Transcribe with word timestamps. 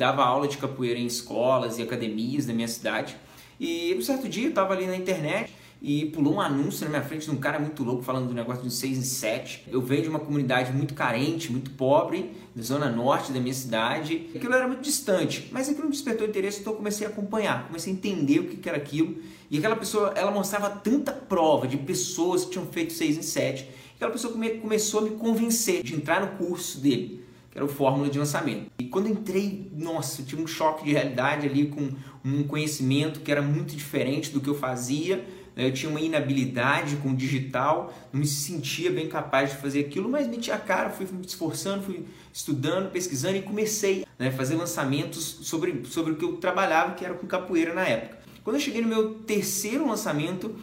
Dava 0.00 0.22
aula 0.22 0.46
de 0.46 0.56
capoeira 0.58 0.96
em 0.96 1.06
escolas 1.06 1.76
e 1.76 1.82
academias 1.82 2.46
da 2.46 2.52
minha 2.52 2.68
cidade. 2.68 3.16
E 3.58 3.92
um 3.98 4.00
certo 4.00 4.28
dia 4.28 4.44
eu 4.44 4.50
estava 4.50 4.72
ali 4.72 4.86
na 4.86 4.94
internet 4.94 5.52
e 5.82 6.06
pulou 6.06 6.34
um 6.34 6.40
anúncio 6.40 6.84
na 6.84 6.90
minha 6.90 7.02
frente 7.02 7.24
de 7.24 7.32
um 7.32 7.36
cara 7.36 7.58
muito 7.58 7.82
louco 7.82 8.04
falando 8.04 8.28
do 8.28 8.32
negócio 8.32 8.62
de 8.62 8.72
6 8.72 8.96
em 8.96 9.02
7. 9.02 9.64
Eu 9.66 9.82
venho 9.82 10.02
de 10.02 10.08
uma 10.08 10.20
comunidade 10.20 10.72
muito 10.72 10.94
carente, 10.94 11.50
muito 11.50 11.72
pobre, 11.72 12.30
da 12.54 12.62
zona 12.62 12.88
norte 12.88 13.32
da 13.32 13.40
minha 13.40 13.52
cidade. 13.52 14.30
Aquilo 14.36 14.54
era 14.54 14.68
muito 14.68 14.82
distante, 14.82 15.48
mas 15.50 15.68
aquilo 15.68 15.86
me 15.86 15.90
despertou 15.90 16.28
interesse, 16.28 16.60
então 16.60 16.74
eu 16.74 16.76
comecei 16.76 17.04
a 17.04 17.10
acompanhar, 17.10 17.66
comecei 17.66 17.92
a 17.92 17.96
entender 17.96 18.38
o 18.38 18.44
que 18.44 18.68
era 18.68 18.78
aquilo. 18.78 19.16
E 19.50 19.58
aquela 19.58 19.74
pessoa, 19.74 20.12
ela 20.14 20.30
mostrava 20.30 20.70
tanta 20.70 21.10
prova 21.10 21.66
de 21.66 21.76
pessoas 21.76 22.44
que 22.44 22.52
tinham 22.52 22.66
feito 22.66 22.92
6 22.92 23.18
em 23.18 23.22
7. 23.22 23.68
Aquela 23.96 24.12
pessoa 24.12 24.32
come, 24.32 24.50
começou 24.58 25.00
a 25.00 25.02
me 25.02 25.10
convencer 25.10 25.82
de 25.82 25.96
entrar 25.96 26.20
no 26.20 26.38
curso 26.38 26.78
dele, 26.78 27.26
que 27.58 27.62
era 27.62 27.64
o 27.64 27.68
Fórmula 27.68 28.08
de 28.08 28.18
Lançamento. 28.18 28.70
E 28.78 28.84
quando 28.84 29.08
entrei, 29.08 29.68
nossa, 29.74 30.22
eu 30.22 30.26
tive 30.26 30.40
um 30.40 30.46
choque 30.46 30.84
de 30.84 30.92
realidade 30.92 31.48
ali 31.48 31.66
com 31.66 31.90
um 32.24 32.44
conhecimento 32.44 33.20
que 33.20 33.32
era 33.32 33.42
muito 33.42 33.74
diferente 33.74 34.30
do 34.30 34.40
que 34.40 34.48
eu 34.48 34.54
fazia 34.54 35.24
né? 35.56 35.66
eu 35.66 35.72
tinha 35.72 35.90
uma 35.90 36.00
inabilidade 36.00 36.96
com 36.96 37.10
o 37.10 37.16
digital, 37.16 37.92
não 38.12 38.20
me 38.20 38.26
sentia 38.26 38.92
bem 38.92 39.08
capaz 39.08 39.50
de 39.50 39.56
fazer 39.56 39.80
aquilo, 39.80 40.08
mas 40.08 40.28
meti 40.28 40.52
a 40.52 40.58
cara, 40.58 40.90
fui 40.90 41.04
me 41.10 41.26
esforçando, 41.26 41.82
fui 41.82 42.04
estudando, 42.32 42.92
pesquisando 42.92 43.36
e 43.36 43.42
comecei 43.42 44.06
né, 44.16 44.28
a 44.28 44.32
fazer 44.32 44.54
lançamentos 44.54 45.40
sobre, 45.42 45.84
sobre 45.84 46.12
o 46.12 46.16
que 46.16 46.24
eu 46.24 46.36
trabalhava, 46.36 46.94
que 46.94 47.04
era 47.04 47.14
com 47.14 47.26
capoeira 47.26 47.74
na 47.74 47.82
época. 47.82 48.18
Quando 48.44 48.54
eu 48.54 48.60
cheguei 48.60 48.80
no 48.80 48.88
meu 48.88 49.14
terceiro 49.14 49.84
lançamento, 49.84 50.54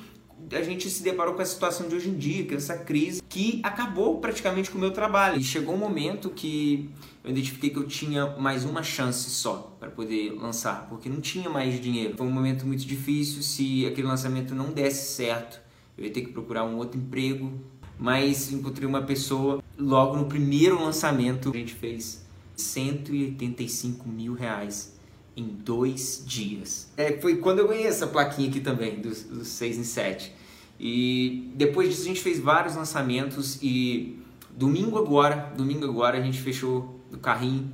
a 0.51 0.61
gente 0.61 0.89
se 0.89 1.03
deparou 1.03 1.33
com 1.33 1.41
a 1.41 1.45
situação 1.45 1.87
de 1.87 1.95
hoje 1.95 2.09
em 2.09 2.17
dia, 2.17 2.45
é 2.49 2.55
essa 2.55 2.77
crise 2.77 3.21
que 3.27 3.59
acabou 3.63 4.19
praticamente 4.19 4.69
com 4.69 4.77
o 4.77 4.81
meu 4.81 4.91
trabalho. 4.91 5.39
E 5.39 5.43
chegou 5.43 5.75
um 5.75 5.77
momento 5.77 6.29
que 6.29 6.89
eu 7.23 7.31
identifiquei 7.31 7.69
que 7.69 7.77
eu 7.77 7.87
tinha 7.87 8.27
mais 8.37 8.65
uma 8.65 8.83
chance 8.83 9.29
só 9.29 9.75
para 9.79 9.89
poder 9.89 10.31
lançar, 10.33 10.87
porque 10.89 11.09
não 11.09 11.21
tinha 11.21 11.49
mais 11.49 11.79
dinheiro. 11.81 12.15
Foi 12.17 12.27
um 12.27 12.31
momento 12.31 12.65
muito 12.65 12.85
difícil, 12.85 13.41
se 13.41 13.85
aquele 13.85 14.07
lançamento 14.07 14.53
não 14.53 14.71
desse 14.71 15.13
certo, 15.15 15.59
eu 15.97 16.05
ia 16.05 16.11
ter 16.11 16.21
que 16.21 16.31
procurar 16.31 16.63
um 16.65 16.77
outro 16.77 16.99
emprego, 16.99 17.51
mas 17.97 18.51
encontrei 18.51 18.87
uma 18.87 19.01
pessoa 19.01 19.63
logo 19.77 20.17
no 20.17 20.25
primeiro 20.25 20.81
lançamento, 20.81 21.49
a 21.49 21.57
gente 21.57 21.73
fez 21.73 22.25
185 22.55 24.07
mil 24.07 24.33
reais 24.33 24.94
em 25.35 25.43
dois 25.43 26.23
dias. 26.25 26.87
É, 26.95 27.19
foi 27.19 27.37
quando 27.37 27.59
eu 27.59 27.67
ganhei 27.67 27.85
essa 27.85 28.07
plaquinha 28.07 28.49
aqui 28.49 28.59
também, 28.59 28.99
dos, 28.99 29.23
dos 29.23 29.47
6 29.49 29.77
em 29.77 29.83
7. 29.83 30.31
E 30.79 31.51
depois 31.55 31.89
disso 31.89 32.03
a 32.03 32.05
gente 32.05 32.21
fez 32.21 32.39
vários 32.39 32.75
lançamentos 32.75 33.59
e 33.61 34.19
domingo 34.51 34.97
agora, 34.97 35.53
domingo 35.55 35.85
agora 35.85 36.17
a 36.17 36.21
gente 36.21 36.39
fechou 36.39 36.99
do 37.11 37.17
carrinho 37.17 37.71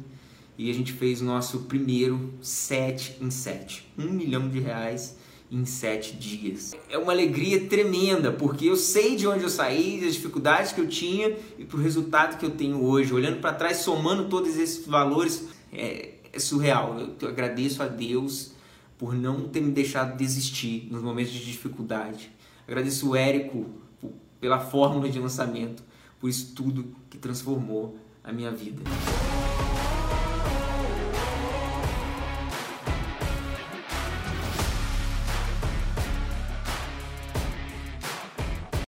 e 0.57 0.69
a 0.69 0.73
gente 0.73 0.93
fez 0.93 1.21
o 1.21 1.25
nosso 1.25 1.61
primeiro 1.61 2.33
7 2.41 3.17
em 3.21 3.31
7. 3.31 3.91
Um 3.97 4.11
milhão 4.11 4.47
de 4.47 4.59
reais 4.59 5.17
em 5.51 5.65
sete 5.65 6.15
dias. 6.15 6.73
É 6.89 6.97
uma 6.97 7.11
alegria 7.11 7.65
tremenda, 7.67 8.31
porque 8.31 8.67
eu 8.67 8.77
sei 8.77 9.17
de 9.17 9.27
onde 9.27 9.43
eu 9.43 9.49
saí, 9.49 9.99
das 10.01 10.13
dificuldades 10.13 10.71
que 10.71 10.79
eu 10.79 10.87
tinha 10.87 11.35
e 11.59 11.65
pro 11.65 11.77
resultado 11.77 12.37
que 12.37 12.45
eu 12.45 12.51
tenho 12.51 12.81
hoje. 12.81 13.13
Olhando 13.13 13.41
para 13.41 13.53
trás, 13.53 13.77
somando 13.77 14.29
todos 14.29 14.57
esses 14.57 14.87
valores, 14.87 15.49
é, 15.73 16.11
é 16.31 16.39
surreal. 16.39 16.97
Eu 16.99 17.27
agradeço 17.27 17.81
a 17.83 17.87
Deus 17.87 18.53
por 18.97 19.13
não 19.15 19.47
ter 19.47 19.61
me 19.61 19.71
deixado 19.71 20.15
desistir 20.15 20.87
nos 20.91 21.01
momentos 21.01 21.33
de 21.33 21.43
dificuldade. 21.43 22.31
Agradeço 22.67 23.09
o 23.09 23.15
Érico 23.15 23.65
pela 24.39 24.59
fórmula 24.59 25.09
de 25.09 25.19
lançamento, 25.19 25.83
por 26.19 26.29
isso 26.29 26.53
tudo 26.55 26.95
que 27.09 27.17
transformou 27.17 27.97
a 28.23 28.31
minha 28.31 28.51
vida. 28.51 28.81